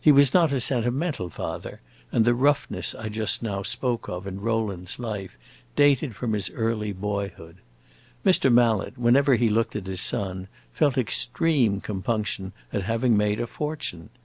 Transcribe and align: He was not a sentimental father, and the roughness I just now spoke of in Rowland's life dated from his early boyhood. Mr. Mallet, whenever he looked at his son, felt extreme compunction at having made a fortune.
He 0.00 0.10
was 0.10 0.34
not 0.34 0.50
a 0.50 0.58
sentimental 0.58 1.28
father, 1.30 1.80
and 2.10 2.24
the 2.24 2.34
roughness 2.34 2.92
I 2.92 3.08
just 3.08 3.40
now 3.40 3.62
spoke 3.62 4.08
of 4.08 4.26
in 4.26 4.40
Rowland's 4.40 4.98
life 4.98 5.38
dated 5.76 6.16
from 6.16 6.32
his 6.32 6.50
early 6.50 6.92
boyhood. 6.92 7.58
Mr. 8.26 8.52
Mallet, 8.52 8.98
whenever 8.98 9.36
he 9.36 9.48
looked 9.48 9.76
at 9.76 9.86
his 9.86 10.00
son, 10.00 10.48
felt 10.72 10.98
extreme 10.98 11.80
compunction 11.80 12.52
at 12.72 12.82
having 12.82 13.16
made 13.16 13.38
a 13.38 13.46
fortune. 13.46 14.10